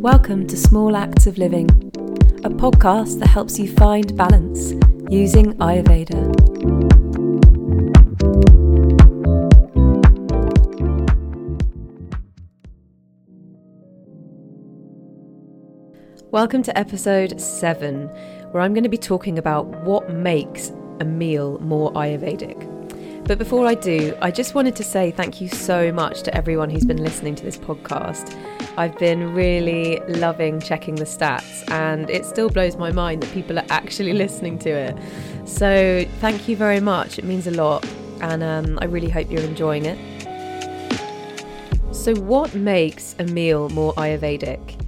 [0.00, 1.68] Welcome to Small Acts of Living,
[2.42, 4.72] a podcast that helps you find balance
[5.10, 6.16] using Ayurveda.
[16.30, 18.06] Welcome to episode 7,
[18.52, 22.69] where I'm going to be talking about what makes a meal more Ayurvedic.
[23.30, 26.68] But before I do, I just wanted to say thank you so much to everyone
[26.68, 28.36] who's been listening to this podcast.
[28.76, 33.56] I've been really loving checking the stats, and it still blows my mind that people
[33.56, 34.98] are actually listening to it.
[35.44, 37.20] So, thank you very much.
[37.20, 37.86] It means a lot,
[38.20, 39.96] and um, I really hope you're enjoying it.
[41.92, 44.84] So, what makes a meal more Ayurvedic?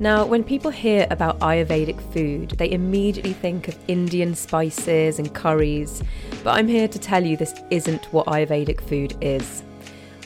[0.00, 6.02] Now, when people hear about Ayurvedic food, they immediately think of Indian spices and curries,
[6.44, 9.64] but I'm here to tell you this isn't what Ayurvedic food is.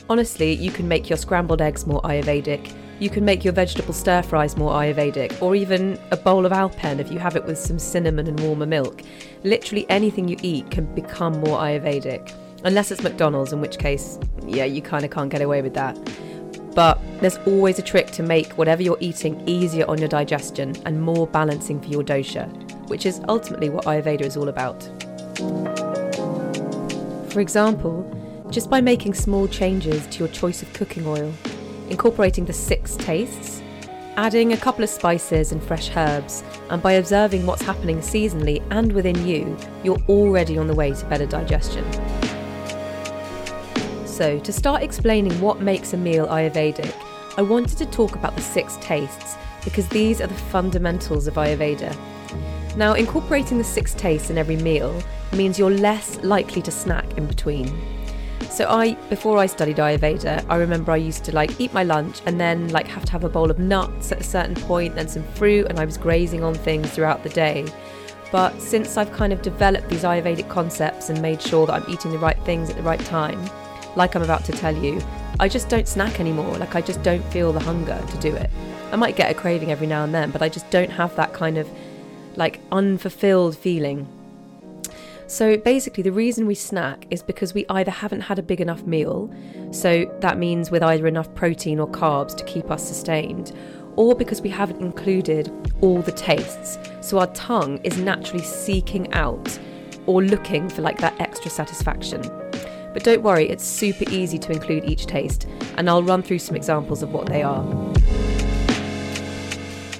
[0.09, 4.21] Honestly, you can make your scrambled eggs more Ayurvedic, you can make your vegetable stir
[4.21, 7.79] fries more Ayurvedic, or even a bowl of Alpen if you have it with some
[7.79, 9.01] cinnamon and warmer milk.
[9.45, 12.33] Literally anything you eat can become more Ayurvedic.
[12.65, 15.97] Unless it's McDonald's, in which case, yeah, you kind of can't get away with that.
[16.75, 21.01] But there's always a trick to make whatever you're eating easier on your digestion and
[21.01, 22.49] more balancing for your dosha,
[22.89, 24.83] which is ultimately what Ayurveda is all about.
[27.29, 28.03] For example,
[28.49, 31.31] just by making small changes to your choice of cooking oil,
[31.89, 33.61] incorporating the six tastes,
[34.17, 38.91] adding a couple of spices and fresh herbs, and by observing what's happening seasonally and
[38.93, 41.85] within you, you're already on the way to better digestion.
[44.07, 46.93] So, to start explaining what makes a meal Ayurvedic,
[47.37, 51.95] I wanted to talk about the six tastes because these are the fundamentals of Ayurveda.
[52.79, 57.27] Now, incorporating the six tastes in every meal means you're less likely to snack in
[57.27, 57.67] between.
[58.49, 62.21] So I before I studied Ayurveda, I remember I used to like eat my lunch
[62.25, 65.09] and then like have to have a bowl of nuts at a certain point, then
[65.09, 67.65] some fruit, and I was grazing on things throughout the day.
[68.31, 72.11] But since I've kind of developed these Ayurvedic concepts and made sure that I'm eating
[72.11, 73.45] the right things at the right time,
[73.97, 75.01] like I'm about to tell you,
[75.41, 76.57] I just don't snack anymore.
[76.57, 78.49] Like, I just don't feel the hunger to do it.
[78.93, 81.33] I might get a craving every now and then, but I just don't have that
[81.33, 81.69] kind of
[82.39, 84.07] like unfulfilled feeling.
[85.27, 88.81] So basically, the reason we snack is because we either haven't had a big enough
[88.83, 89.31] meal,
[89.71, 93.51] so that means with either enough protein or carbs to keep us sustained,
[93.95, 95.51] or because we haven't included
[95.81, 99.59] all the tastes, so our tongue is naturally seeking out
[100.07, 102.21] or looking for like that extra satisfaction.
[102.93, 105.45] But don't worry, it's super easy to include each taste,
[105.77, 107.63] and I'll run through some examples of what they are.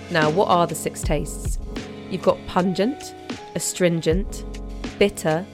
[0.10, 1.59] Now, what are the six tastes?
[2.10, 3.14] You've got pungent,
[3.56, 4.46] astringent,
[4.98, 5.46] bitter,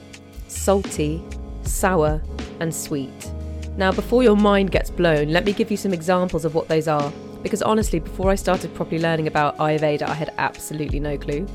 [0.48, 1.22] salty,
[1.62, 2.22] sour,
[2.60, 3.32] and sweet.
[3.76, 6.88] Now, before your mind gets blown, let me give you some examples of what those
[6.88, 7.12] are,
[7.42, 11.46] because honestly, before I started properly learning about Ayurveda, I had absolutely no clue.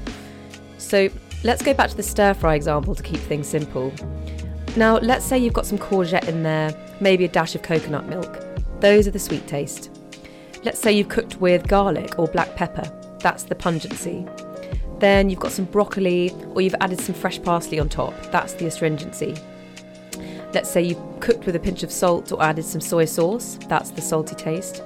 [0.77, 1.09] So,
[1.43, 3.91] let's go back to the stir fry example to keep things simple.
[4.77, 8.39] Now, let's say you've got some courgette in there, maybe a dash of coconut milk.
[8.79, 9.89] Those are the sweet taste.
[10.63, 12.89] Let's say you've cooked with garlic or black pepper.
[13.19, 14.27] That's the pungency.
[15.01, 18.13] Then you've got some broccoli or you've added some fresh parsley on top.
[18.31, 19.35] That's the astringency.
[20.53, 23.57] Let's say you've cooked with a pinch of salt or added some soy sauce.
[23.67, 24.83] That's the salty taste.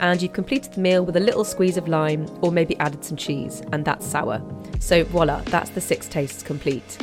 [0.00, 3.16] And you've completed the meal with a little squeeze of lime or maybe added some
[3.16, 4.42] cheese, and that's sour.
[4.80, 6.98] So voila, that's the six tastes complete.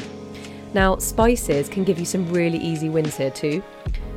[0.75, 3.63] Now, spices can give you some really easy wins here too.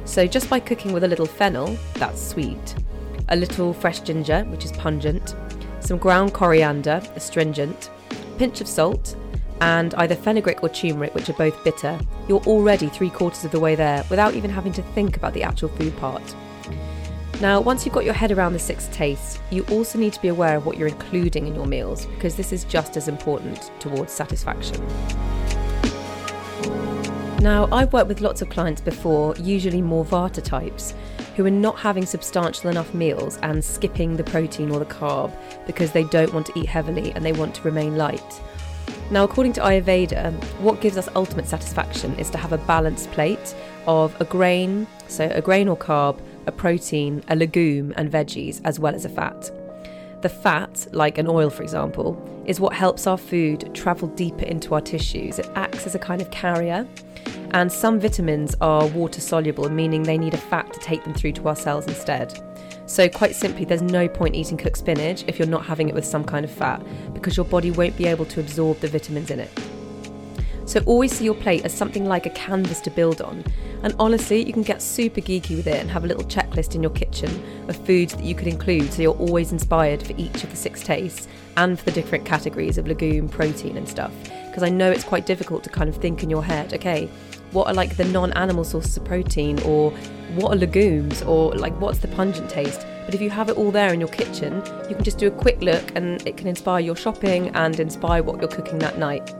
[0.05, 2.75] So, just by cooking with a little fennel, that's sweet,
[3.31, 5.35] a little fresh ginger, which is pungent,
[5.81, 7.91] some ground coriander, astringent,
[8.35, 9.17] pinch of salt,
[9.61, 13.61] and either fenugreek or turmeric, which are both bitter, you're already three quarters of the
[13.61, 16.35] way there without even having to think about the actual food part.
[17.41, 20.29] Now, once you've got your head around the six tastes, you also need to be
[20.29, 24.13] aware of what you're including in your meals because this is just as important towards
[24.13, 24.85] satisfaction.
[27.41, 30.95] Now, I've worked with lots of clients before, usually more Vata types,
[31.37, 35.33] who are not having substantial enough meals and skipping the protein or the carb
[35.67, 38.43] because they don't want to eat heavily and they want to remain light.
[39.11, 43.55] Now, according to Ayurveda, what gives us ultimate satisfaction is to have a balanced plate
[43.87, 48.79] of a grain, so a grain or carb, a protein, a legume, and veggies, as
[48.79, 49.51] well as a fat.
[50.23, 54.75] The fat, like an oil for example, is what helps our food travel deeper into
[54.75, 55.39] our tissues.
[55.39, 56.87] It acts as a kind of carrier.
[57.55, 61.33] And some vitamins are water soluble, meaning they need a fat to take them through
[61.35, 62.37] to our cells instead.
[62.87, 66.05] So, quite simply, there's no point eating cooked spinach if you're not having it with
[66.05, 66.85] some kind of fat
[67.15, 69.51] because your body won't be able to absorb the vitamins in it.
[70.67, 73.45] So always see your plate as something like a canvas to build on.
[73.83, 76.83] And honestly, you can get super geeky with it and have a little checklist in
[76.83, 77.31] your kitchen
[77.69, 80.83] of foods that you could include so you're always inspired for each of the six
[80.83, 81.29] tastes
[81.59, 84.13] and for the different categories of legume, protein, and stuff.
[84.47, 87.11] Because I know it's quite difficult to kind of think in your head, okay,
[87.55, 89.91] what are like the non animal sources of protein or
[90.35, 92.87] what are legumes or like what's the pungent taste?
[93.07, 94.57] But if you have it all there in your kitchen,
[94.89, 98.23] you can just do a quick look and it can inspire your shopping and inspire
[98.23, 99.33] what you're cooking that night.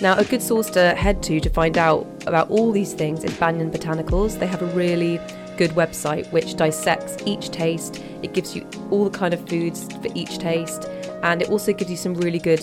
[0.00, 3.36] Now, a good source to head to to find out about all these things is
[3.36, 4.38] Banyan Botanicals.
[4.38, 5.20] They have a really
[5.58, 8.02] good website which dissects each taste.
[8.22, 10.86] It gives you all the kind of foods for each taste,
[11.22, 12.60] and it also gives you some really good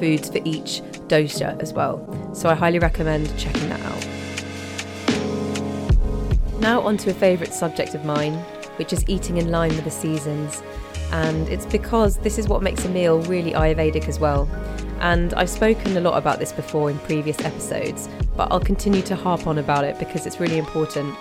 [0.00, 2.00] foods for each dosha as well.
[2.34, 4.06] So I highly recommend checking that out.
[6.60, 8.34] Now, on to a favourite subject of mine,
[8.76, 10.62] which is eating in line with the seasons.
[11.10, 14.48] And it's because this is what makes a meal really Ayurvedic as well.
[15.00, 19.16] And I've spoken a lot about this before in previous episodes, but I'll continue to
[19.16, 21.16] harp on about it because it's really important.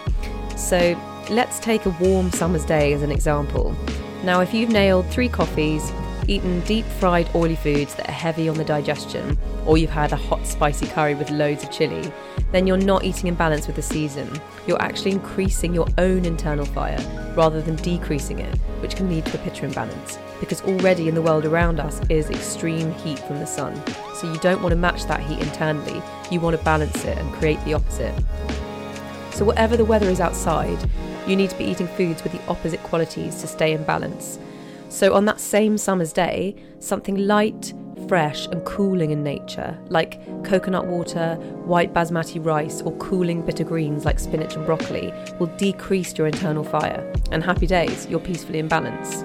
[0.56, 0.95] So
[1.30, 3.75] let's take a warm summer's day as an example.
[4.24, 5.92] Now, if you've nailed three coffees,
[6.27, 10.15] eaten deep fried oily foods that are heavy on the digestion, or you've had a
[10.15, 12.12] hot spicy curry with loads of chili,
[12.51, 14.29] then you're not eating in balance with the season.
[14.68, 17.00] You're actually increasing your own internal fire
[17.35, 20.19] rather than decreasing it, which can lead to a pitta imbalance.
[20.39, 23.81] Because already in the world around us is extreme heat from the sun.
[24.15, 27.33] So you don't want to match that heat internally, you want to balance it and
[27.33, 28.13] create the opposite.
[29.31, 30.77] So, whatever the weather is outside,
[31.25, 34.38] you need to be eating foods with the opposite qualities to stay in balance.
[34.91, 37.73] So, on that same summer's day, something light,
[38.09, 44.03] fresh, and cooling in nature, like coconut water, white basmati rice, or cooling bitter greens
[44.03, 47.09] like spinach and broccoli, will decrease your internal fire.
[47.31, 49.21] And happy days, you're peacefully in balance.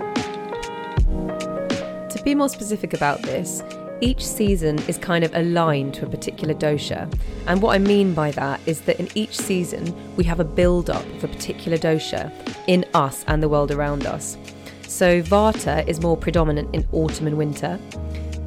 [2.15, 3.65] To be more specific about this,
[4.01, 7.13] each season is kind of aligned to a particular dosha.
[7.49, 10.91] And what I mean by that is that in each season, we have a build
[10.91, 12.31] up of a particular dosha
[12.69, 14.39] in us and the world around us.
[14.97, 17.79] So Vata is more predominant in autumn and winter,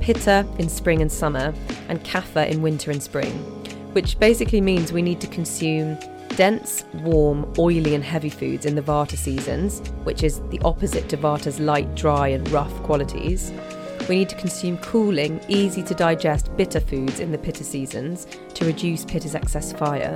[0.02, 1.54] Pitta in spring and summer,
[1.90, 3.32] and Kapha in winter and spring,
[3.94, 5.96] which basically means we need to consume
[6.30, 11.18] dense, warm, oily, and heavy foods in the Vata seasons, which is the opposite to
[11.18, 13.52] Vata's light, dry, and rough qualities.
[14.10, 18.26] We need to consume cooling, easy to digest bitter foods in the Pitta seasons
[18.56, 20.16] to reduce Pitta's excess fire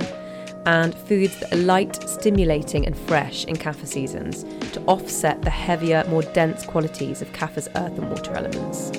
[0.66, 6.04] and foods that are light, stimulating, and fresh in Kapha seasons to offset the heavier,
[6.08, 8.90] more dense qualities of Kapha's earth and water elements.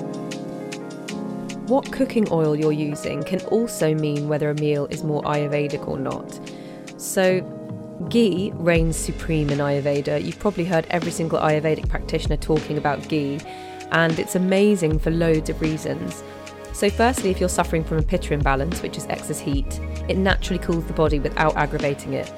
[1.68, 5.98] What cooking oil you're using can also mean whether a meal is more Ayurvedic or
[5.98, 6.38] not.
[6.96, 7.40] So,
[8.08, 10.24] ghee reigns supreme in Ayurveda.
[10.24, 13.40] You've probably heard every single Ayurvedic practitioner talking about ghee,
[13.90, 16.22] and it's amazing for loads of reasons.
[16.76, 19.80] So, firstly, if you're suffering from a pitta imbalance, which is excess heat,
[20.10, 22.30] it naturally cools the body without aggravating it.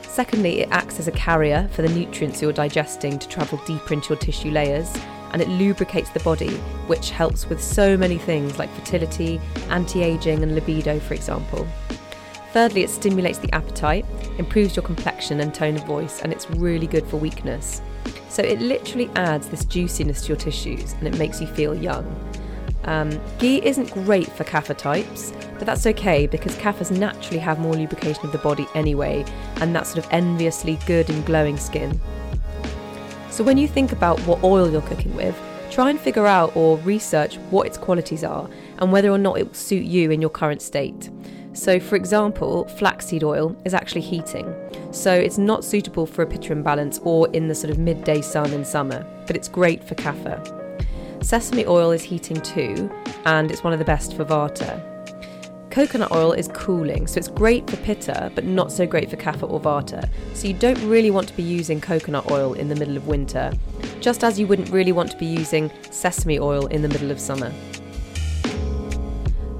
[0.00, 4.14] Secondly, it acts as a carrier for the nutrients you're digesting to travel deeper into
[4.14, 4.96] your tissue layers,
[5.32, 6.54] and it lubricates the body,
[6.86, 9.38] which helps with so many things like fertility,
[9.68, 11.68] anti aging, and libido, for example.
[12.54, 14.06] Thirdly, it stimulates the appetite,
[14.38, 17.82] improves your complexion and tone of voice, and it's really good for weakness.
[18.30, 22.06] So it literally adds this juiciness to your tissues and it makes you feel young.
[22.86, 27.74] Um, ghee isn't great for kapha types, but that's okay because kaphas naturally have more
[27.74, 29.24] lubrication of the body anyway,
[29.56, 32.00] and that sort of enviously good and glowing skin.
[33.30, 35.36] So when you think about what oil you're cooking with,
[35.70, 39.48] try and figure out or research what its qualities are and whether or not it
[39.48, 41.10] will suit you in your current state.
[41.52, 44.54] So, for example, flaxseed oil is actually heating,
[44.92, 48.52] so it's not suitable for a pitta imbalance or in the sort of midday sun
[48.52, 50.65] in summer, but it's great for kapha.
[51.22, 52.90] Sesame oil is heating too,
[53.24, 54.80] and it's one of the best for vata.
[55.70, 59.50] Coconut oil is cooling, so it's great for pitta, but not so great for kapha
[59.50, 60.08] or vata.
[60.34, 63.52] So you don't really want to be using coconut oil in the middle of winter,
[64.00, 67.20] just as you wouldn't really want to be using sesame oil in the middle of
[67.20, 67.52] summer.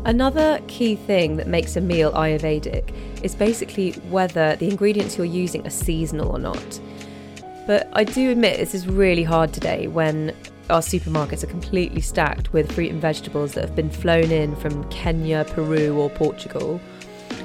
[0.06, 2.94] Another key thing that makes a meal Ayurvedic
[3.24, 6.80] is basically whether the ingredients you're using are seasonal or not.
[7.66, 10.32] But I do admit this is really hard today when
[10.68, 14.88] our supermarkets are completely stacked with fruit and vegetables that have been flown in from
[14.90, 16.80] Kenya, Peru, or Portugal.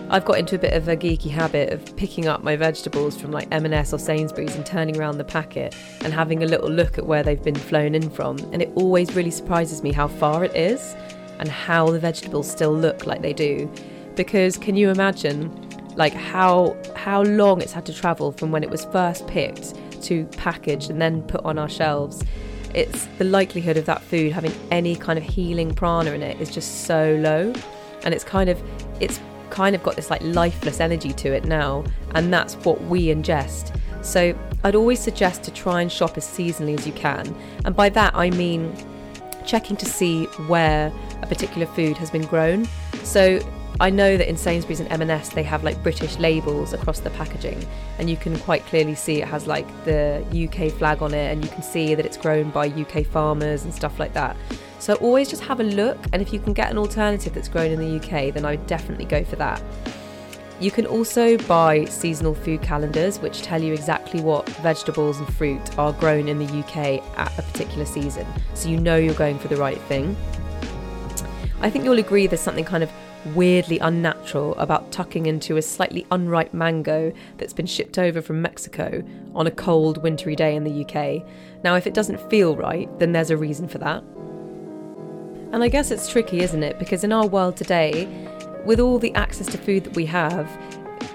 [0.09, 3.31] I've got into a bit of a geeky habit of picking up my vegetables from
[3.31, 7.05] like M&S or Sainsbury's and turning around the packet and having a little look at
[7.05, 8.37] where they've been flown in from.
[8.51, 10.95] And it always really surprises me how far it is
[11.39, 13.71] and how the vegetables still look like they do.
[14.15, 15.49] Because can you imagine
[15.95, 20.25] like how how long it's had to travel from when it was first picked to
[20.37, 22.23] packaged and then put on our shelves?
[22.75, 26.49] It's the likelihood of that food having any kind of healing prana in it is
[26.49, 27.53] just so low.
[28.03, 28.61] and it's kind of
[28.99, 31.83] it's kind of got this like lifeless energy to it now,
[32.15, 33.77] and that's what we ingest.
[34.01, 37.35] So I'd always suggest to try and shop as seasonally as you can,
[37.65, 38.73] and by that I mean
[39.45, 42.67] checking to see where a particular food has been grown.
[43.03, 43.39] So
[43.81, 47.65] I know that in Sainsbury's and M&S they have like British labels across the packaging
[47.97, 51.43] and you can quite clearly see it has like the UK flag on it and
[51.43, 54.37] you can see that it's grown by UK farmers and stuff like that.
[54.77, 57.71] So always just have a look and if you can get an alternative that's grown
[57.71, 59.59] in the UK then I would definitely go for that.
[60.59, 65.79] You can also buy seasonal food calendars which tell you exactly what vegetables and fruit
[65.79, 69.47] are grown in the UK at a particular season, so you know you're going for
[69.47, 70.15] the right thing.
[71.61, 72.91] I think you'll agree there's something kind of
[73.27, 79.03] weirdly unnatural about tucking into a slightly unripe mango that's been shipped over from Mexico
[79.35, 81.23] on a cold, wintry day in the UK.
[81.63, 84.03] Now, if it doesn't feel right, then there's a reason for that.
[85.53, 86.79] And I guess it's tricky, isn't it?
[86.79, 88.07] Because in our world today,
[88.65, 90.49] with all the access to food that we have,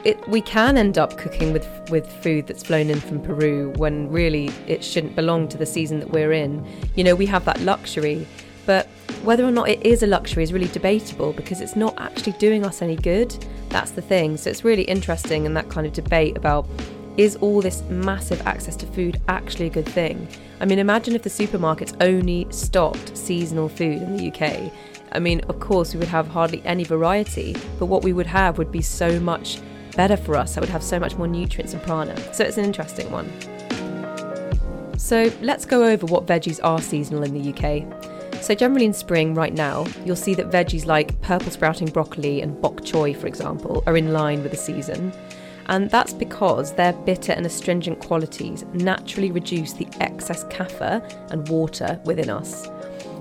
[0.04, 4.10] it, we can end up cooking with with food that's flown in from Peru when
[4.10, 6.66] really it shouldn't belong to the season that we're in.
[6.96, 8.26] You know, we have that luxury,
[8.66, 8.88] but
[9.26, 12.64] whether or not it is a luxury is really debatable because it's not actually doing
[12.64, 13.36] us any good.
[13.68, 14.36] That's the thing.
[14.36, 16.66] So it's really interesting in that kind of debate about
[17.18, 20.28] is all this massive access to food actually a good thing?
[20.60, 24.72] I mean, imagine if the supermarkets only stocked seasonal food in the UK
[25.12, 28.58] I mean, of course, we would have hardly any variety, but what we would have
[28.58, 29.60] would be so much
[29.96, 30.54] better for us.
[30.54, 32.16] That would have so much more nutrients and prana.
[32.34, 33.30] So it's an interesting one.
[34.98, 38.15] So let's go over what veggies are seasonal in the UK.
[38.46, 42.62] So, generally in spring, right now, you'll see that veggies like purple sprouting broccoli and
[42.62, 45.12] bok choy, for example, are in line with the season.
[45.66, 52.00] And that's because their bitter and astringent qualities naturally reduce the excess kapha and water
[52.04, 52.68] within us.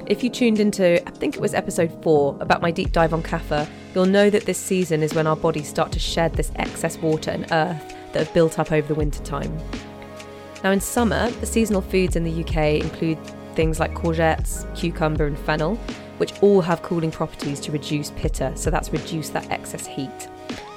[0.05, 3.23] If you tuned into, I think it was episode four, about my deep dive on
[3.23, 6.99] kapha, you'll know that this season is when our bodies start to shed this excess
[6.99, 9.57] water and earth that have built up over the winter time.
[10.63, 13.17] Now, in summer, the seasonal foods in the UK include
[13.55, 15.75] things like courgettes, cucumber, and fennel,
[16.17, 20.27] which all have cooling properties to reduce pitta, so that's reduce that excess heat.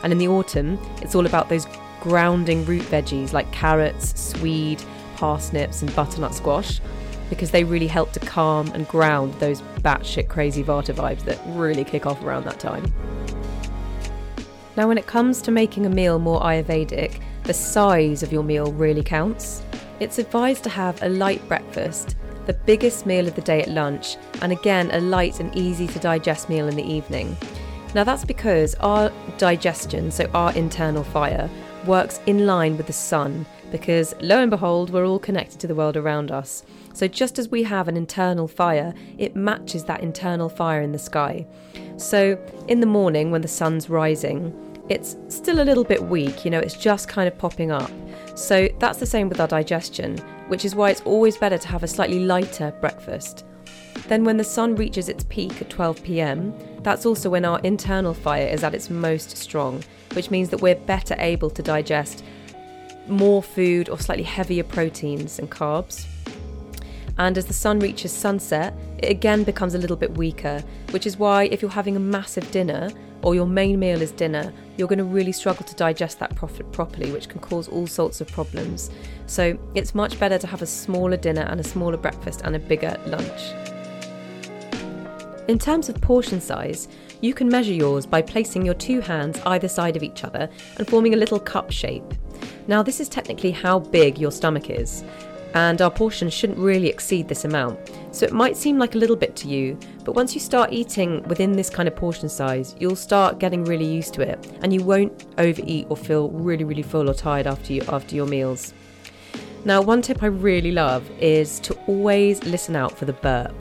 [0.02, 1.66] And in the autumn, it's all about those
[2.00, 4.82] grounding root veggies like carrots, swede,
[5.16, 6.80] parsnips, and butternut squash,
[7.28, 11.84] because they really help to calm and ground those batshit crazy Vata vibes that really
[11.84, 12.92] kick off around that time.
[14.76, 18.72] Now, when it comes to making a meal more Ayurvedic, the size of your meal
[18.72, 19.62] really counts.
[20.00, 22.14] It's advised to have a light breakfast,
[22.48, 25.98] the biggest meal of the day at lunch, and again, a light and easy to
[25.98, 27.36] digest meal in the evening.
[27.94, 31.50] Now, that's because our digestion, so our internal fire,
[31.86, 35.74] works in line with the sun, because lo and behold, we're all connected to the
[35.74, 36.64] world around us.
[36.94, 40.98] So, just as we have an internal fire, it matches that internal fire in the
[40.98, 41.46] sky.
[41.98, 44.54] So, in the morning when the sun's rising,
[44.88, 47.90] it's still a little bit weak, you know, it's just kind of popping up.
[48.36, 51.82] So, that's the same with our digestion, which is why it's always better to have
[51.82, 53.44] a slightly lighter breakfast.
[54.08, 58.14] Then, when the sun reaches its peak at 12 pm, that's also when our internal
[58.14, 59.82] fire is at its most strong,
[60.14, 62.24] which means that we're better able to digest
[63.06, 66.06] more food or slightly heavier proteins and carbs
[67.18, 71.16] and as the sun reaches sunset, it again becomes a little bit weaker, which is
[71.16, 72.90] why if you're having a massive dinner
[73.28, 76.72] or your main meal is dinner, you're going to really struggle to digest that profit
[76.72, 78.90] properly, which can cause all sorts of problems.
[79.26, 82.58] So it's much better to have a smaller dinner and a smaller breakfast and a
[82.58, 83.52] bigger lunch.
[85.46, 86.88] In terms of portion size,
[87.20, 90.88] you can measure yours by placing your two hands either side of each other and
[90.88, 92.14] forming a little cup shape.
[92.66, 95.04] Now, this is technically how big your stomach is,
[95.54, 97.78] and our portion shouldn't really exceed this amount.
[98.10, 101.22] So it might seem like a little bit to you, but once you start eating
[101.24, 104.82] within this kind of portion size, you'll start getting really used to it and you
[104.82, 108.74] won't overeat or feel really really full or tired after you after your meals.
[109.64, 113.54] Now, one tip I really love is to always listen out for the burp.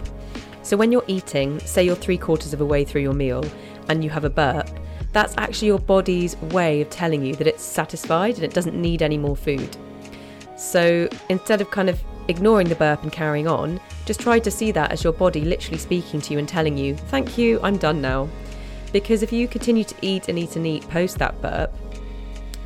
[0.62, 3.44] So when you're eating, say you're 3 quarters of a way through your meal
[3.90, 4.70] and you have a burp,
[5.14, 9.02] that's actually your body's way of telling you that it's satisfied and it doesn't need
[9.02, 9.76] any more food.
[10.58, 14.72] So instead of kind of ignoring the burp and carrying on, just try to see
[14.72, 18.02] that as your body literally speaking to you and telling you, thank you, I'm done
[18.02, 18.28] now.
[18.92, 21.74] Because if you continue to eat and eat and eat post that burp,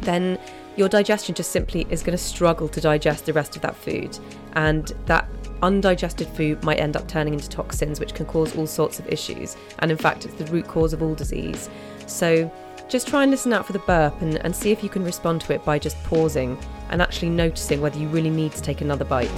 [0.01, 0.39] then
[0.77, 4.17] your digestion just simply is going to struggle to digest the rest of that food.
[4.53, 5.27] And that
[5.61, 9.57] undigested food might end up turning into toxins, which can cause all sorts of issues.
[9.79, 11.69] And in fact, it's the root cause of all disease.
[12.07, 12.51] So
[12.91, 15.39] just try and listen out for the burp and, and see if you can respond
[15.39, 16.57] to it by just pausing
[16.89, 19.31] and actually noticing whether you really need to take another bite.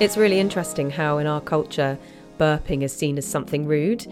[0.00, 1.98] It's really interesting how, in our culture,
[2.38, 4.06] burping is seen as something rude.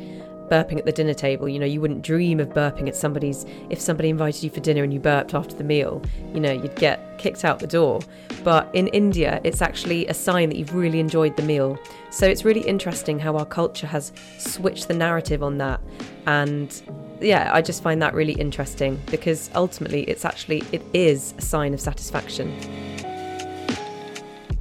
[0.49, 1.49] Burping at the dinner table.
[1.49, 3.47] You know, you wouldn't dream of burping at somebody's.
[3.71, 6.03] If somebody invited you for dinner and you burped after the meal,
[6.33, 8.01] you know, you'd get kicked out the door.
[8.45, 11.79] But in India, it's actually a sign that you've really enjoyed the meal.
[12.11, 15.81] So it's really interesting how our culture has switched the narrative on that.
[16.27, 16.81] And
[17.21, 21.75] yeah, I just find that really interesting because ultimately it's actually it is a sign
[21.75, 22.57] of satisfaction.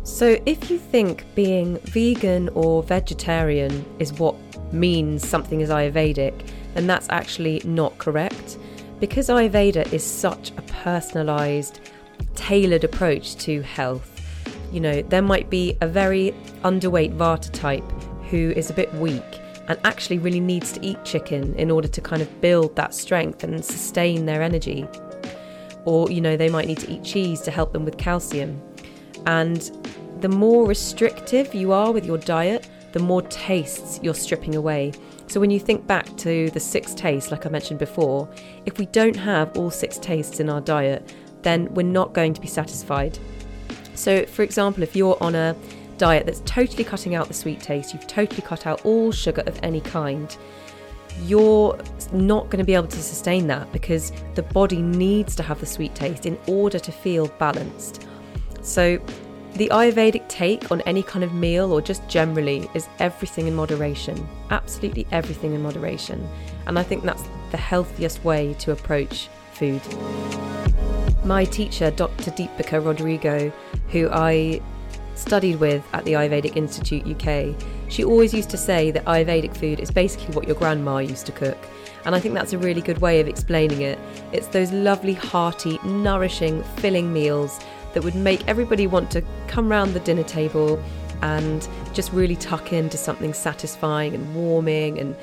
[0.04, 4.36] So if you think being vegan or vegetarian is what
[4.72, 8.58] means something is Ayurvedic, then that's actually not correct.
[9.00, 11.80] Because Ayurveda is such a personalized,
[12.36, 14.14] tailored approach to health,
[14.72, 16.34] you know, there might be a very
[16.64, 17.90] underweight Vata type
[18.30, 19.24] who is a bit weak
[19.68, 23.44] and actually really needs to eat chicken in order to kind of build that strength
[23.44, 24.88] and sustain their energy.
[25.86, 28.62] Or, you know, they might need to eat cheese to help them with calcium.
[29.26, 29.72] And
[30.22, 34.94] the more restrictive you are with your diet, the more tastes you're stripping away.
[35.28, 38.30] So when you think back to the six tastes, like I mentioned before,
[38.66, 42.42] if we don't have all six tastes in our diet, then we're not going to
[42.42, 43.18] be satisfied.
[43.96, 45.56] So, for example, if you're on a
[45.98, 49.60] diet that's totally cutting out the sweet taste, you've totally cut out all sugar of
[49.64, 50.36] any kind,
[51.24, 51.78] you're
[52.14, 55.66] not going to be able to sustain that because the body needs to have the
[55.66, 58.06] sweet taste in order to feel balanced.
[58.62, 59.00] So,
[59.58, 64.28] the Ayurvedic take on any kind of meal or just generally is everything in moderation.
[64.52, 66.30] Absolutely everything in moderation.
[66.68, 69.82] And I think that's the healthiest way to approach food.
[71.26, 72.30] My teacher, Dr.
[72.32, 73.52] Deepika Rodrigo,
[73.90, 74.62] who I
[75.16, 77.56] studied with at the Ayurvedic Institute UK,
[77.90, 81.32] she always used to say that Ayurvedic food is basically what your grandma used to
[81.32, 81.58] cook.
[82.06, 83.98] And I think that's a really good way of explaining it.
[84.32, 87.60] It's those lovely, hearty, nourishing, filling meals
[87.94, 90.82] that would make everybody want to come round the dinner table
[91.22, 95.00] and just really tuck into something satisfying and warming.
[95.00, 95.16] And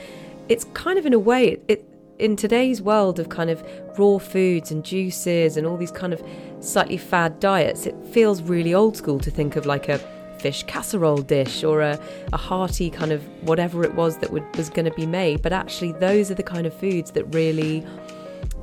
[0.49, 1.85] it's kind of in a way, it,
[2.19, 3.63] in today's world of kind of
[3.99, 6.23] raw foods and juices and all these kind of
[6.61, 9.99] slightly fad diets, it feels really old school to think of like a
[10.39, 11.99] fish casserole dish or a,
[12.33, 15.43] a hearty kind of whatever it was that would, was going to be made.
[15.43, 17.85] But actually, those are the kind of foods that really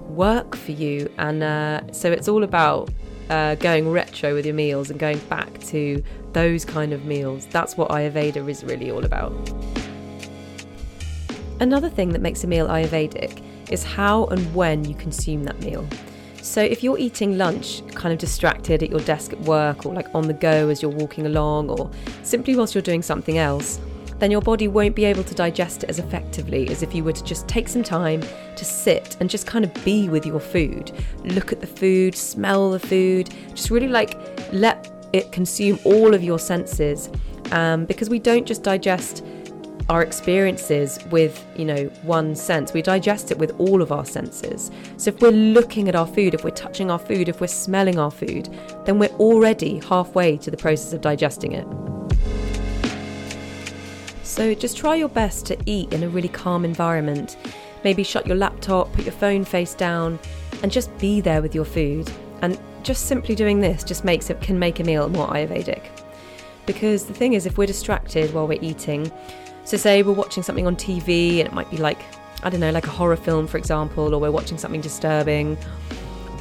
[0.07, 1.11] work for you.
[1.17, 2.89] And uh, so it's all about
[3.31, 7.45] uh, going retro with your meals and going back to those kind of meals.
[7.47, 9.31] That's what Ayurveda is really all about.
[11.61, 13.41] Another thing that makes a meal Ayurvedic
[13.71, 15.87] is how and when you consume that meal.
[16.41, 20.13] So, if you're eating lunch kind of distracted at your desk at work or like
[20.13, 21.89] on the go as you're walking along or
[22.23, 23.79] simply whilst you're doing something else,
[24.21, 27.11] then your body won't be able to digest it as effectively as if you were
[27.11, 28.21] to just take some time
[28.55, 30.91] to sit and just kind of be with your food.
[31.23, 34.19] Look at the food, smell the food, just really like
[34.53, 37.09] let it consume all of your senses.
[37.51, 39.25] Um, because we don't just digest
[39.89, 42.73] our experiences with, you know, one sense.
[42.73, 44.69] We digest it with all of our senses.
[44.97, 47.97] So if we're looking at our food, if we're touching our food, if we're smelling
[47.97, 48.49] our food,
[48.85, 51.65] then we're already halfway to the process of digesting it.
[54.31, 57.35] So just try your best to eat in a really calm environment.
[57.83, 60.17] Maybe shut your laptop, put your phone face down,
[60.63, 62.09] and just be there with your food.
[62.41, 65.83] And just simply doing this just makes it can make a meal more Ayurvedic.
[66.65, 69.11] Because the thing is, if we're distracted while we're eating,
[69.65, 71.99] so say we're watching something on TV and it might be like,
[72.41, 75.57] I don't know, like a horror film, for example, or we're watching something disturbing,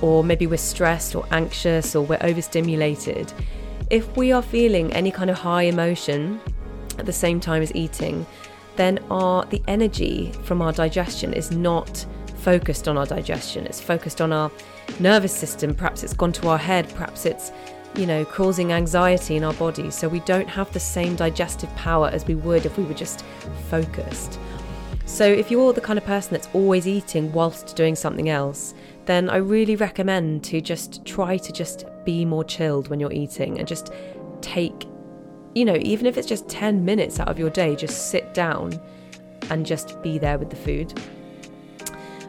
[0.00, 3.32] or maybe we're stressed or anxious or we're overstimulated.
[3.90, 6.40] If we are feeling any kind of high emotion,
[7.00, 8.24] at the same time as eating,
[8.76, 13.66] then our the energy from our digestion is not focused on our digestion.
[13.66, 14.50] It's focused on our
[14.98, 15.74] nervous system.
[15.74, 16.88] Perhaps it's gone to our head.
[16.94, 17.52] Perhaps it's
[17.96, 19.90] you know causing anxiety in our body.
[19.90, 23.24] So we don't have the same digestive power as we would if we were just
[23.68, 24.38] focused.
[25.06, 28.74] So if you're the kind of person that's always eating whilst doing something else,
[29.06, 33.58] then I really recommend to just try to just be more chilled when you're eating
[33.58, 33.92] and just
[34.40, 34.86] take
[35.54, 38.80] you know, even if it's just 10 minutes out of your day, just sit down
[39.50, 41.00] and just be there with the food.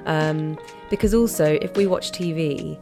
[0.05, 0.57] Um,
[0.89, 2.77] because also, if we watch TV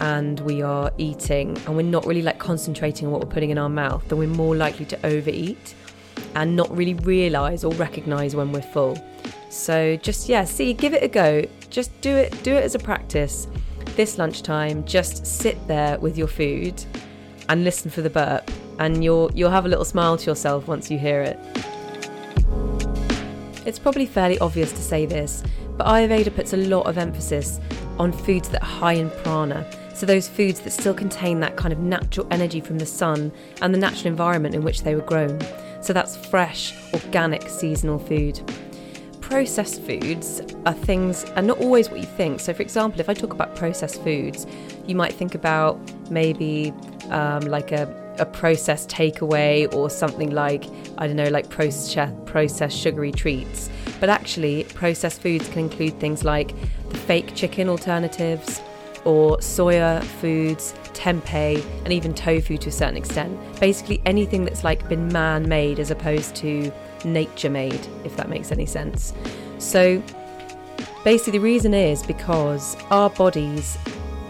[0.00, 3.58] and we are eating and we're not really like concentrating on what we're putting in
[3.58, 5.74] our mouth, then we're more likely to overeat
[6.34, 8.98] and not really realize or recognize when we're full.
[9.50, 11.44] So just yeah, see, give it a go.
[11.70, 13.46] Just do it, do it as a practice.
[13.94, 16.84] This lunchtime, just sit there with your food
[17.48, 20.90] and listen for the burp and you'll you'll have a little smile to yourself once
[20.90, 21.38] you hear it.
[23.66, 25.42] It's probably fairly obvious to say this,
[25.76, 27.60] but Ayurveda puts a lot of emphasis
[27.98, 31.72] on foods that are high in prana, so those foods that still contain that kind
[31.72, 33.32] of natural energy from the sun
[33.62, 35.38] and the natural environment in which they were grown.
[35.80, 38.40] So that's fresh, organic, seasonal food.
[39.24, 42.40] processed foods are things, and not always what you think.
[42.40, 44.46] So, for example, if I talk about processed foods,
[44.86, 45.78] you might think about
[46.10, 46.74] maybe
[47.10, 47.86] um, like a,
[48.18, 50.64] a processed takeaway or something like,
[50.98, 53.70] I don't know, like processed, processed sugary treats.
[54.00, 56.54] But actually, processed foods can include things like
[56.90, 58.60] the fake chicken alternatives
[59.04, 63.38] or soya foods, tempeh, and even tofu to a certain extent.
[63.60, 66.72] Basically, anything that's like been man made as opposed to
[67.04, 69.12] nature made, if that makes any sense.
[69.58, 70.02] So,
[71.04, 73.76] basically, the reason is because our bodies,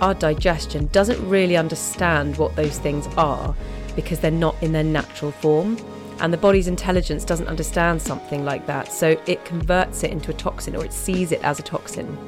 [0.04, 3.54] our digestion doesn't really understand what those things are
[3.96, 5.78] because they're not in their natural form.
[6.20, 8.92] And the body's intelligence doesn't understand something like that.
[8.92, 12.18] So it converts it into a toxin or it sees it as a toxin.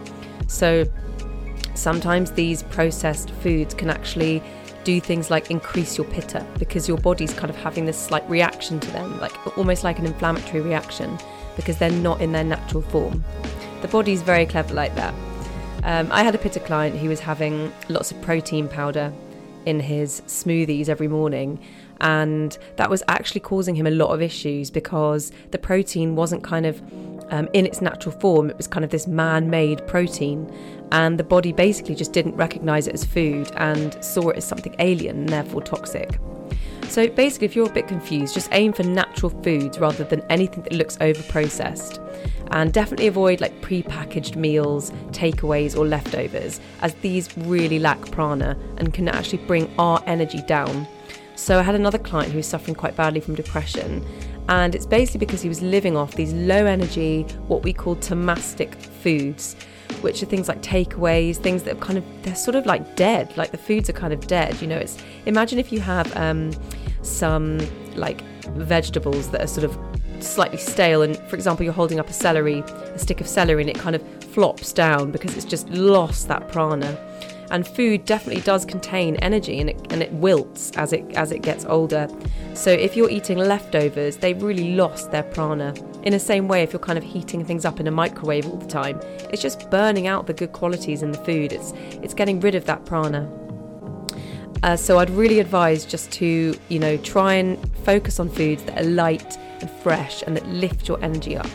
[0.48, 0.86] So
[1.74, 4.42] sometimes these processed foods can actually
[4.84, 8.80] do things like increase your pitta because your body's kind of having this slight reaction
[8.80, 11.18] to them, like almost like an inflammatory reaction
[11.56, 13.22] because they're not in their natural form.
[13.82, 15.12] The body's very clever like that.
[15.86, 19.12] Um, I had a pitta client who was having lots of protein powder
[19.66, 21.60] in his smoothies every morning,
[22.00, 26.66] and that was actually causing him a lot of issues because the protein wasn't kind
[26.66, 26.82] of
[27.30, 28.50] um, in its natural form.
[28.50, 30.52] It was kind of this man made protein,
[30.90, 34.74] and the body basically just didn't recognize it as food and saw it as something
[34.80, 36.18] alien and therefore toxic.
[36.88, 40.62] So basically, if you're a bit confused, just aim for natural foods rather than anything
[40.62, 42.00] that looks over processed.
[42.52, 48.94] And definitely avoid like pre-packaged meals, takeaways, or leftovers, as these really lack prana and
[48.94, 50.86] can actually bring our energy down.
[51.34, 54.06] So I had another client who was suffering quite badly from depression,
[54.48, 58.74] and it's basically because he was living off these low energy, what we call tamastic
[58.76, 59.54] foods,
[60.00, 63.36] which are things like takeaways, things that are kind of they're sort of like dead,
[63.36, 64.60] like the foods are kind of dead.
[64.62, 64.96] You know, it's
[65.26, 66.52] imagine if you have um,
[67.06, 67.58] some
[67.94, 68.22] like
[68.56, 69.78] vegetables that are sort of
[70.20, 73.70] slightly stale, and for example, you're holding up a celery, a stick of celery, and
[73.70, 76.98] it kind of flops down because it's just lost that prana.
[77.50, 81.42] And food definitely does contain energy and it, and it wilts as it as it
[81.42, 82.08] gets older.
[82.54, 85.72] So if you're eating leftovers, they've really lost their prana.
[86.02, 88.56] In the same way, if you're kind of heating things up in a microwave all
[88.56, 91.52] the time, it's just burning out the good qualities in the food.
[91.52, 93.30] It's it's getting rid of that prana.
[94.62, 98.78] Uh, so I'd really advise just to you know try and focus on foods that
[98.78, 101.48] are light and fresh and that lift your energy up.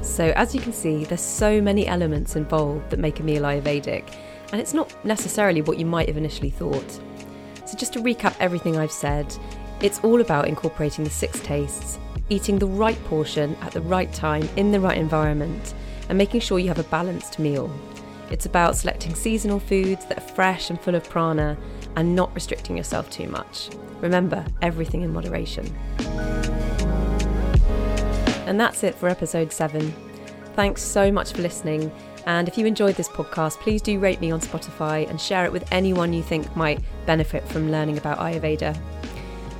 [0.00, 4.14] So, as you can see, there's so many elements involved that make a meal Ayurvedic,
[4.52, 7.00] and it's not necessarily what you might have initially thought.
[7.64, 9.34] So, just to recap everything I've said,
[9.80, 11.98] it's all about incorporating the six tastes,
[12.28, 15.72] eating the right portion at the right time in the right environment,
[16.10, 17.74] and making sure you have a balanced meal.
[18.32, 21.56] It's about selecting seasonal foods that are fresh and full of prana
[21.96, 23.68] and not restricting yourself too much.
[24.00, 25.66] Remember, everything in moderation.
[28.46, 29.92] And that's it for episode 7.
[30.56, 31.92] Thanks so much for listening.
[32.24, 35.52] And if you enjoyed this podcast, please do rate me on Spotify and share it
[35.52, 38.80] with anyone you think might benefit from learning about Ayurveda.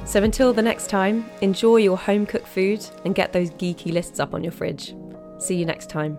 [0.06, 4.18] So until the next time, enjoy your home cooked food and get those geeky lists
[4.18, 4.94] up on your fridge.
[5.38, 6.18] See you next time.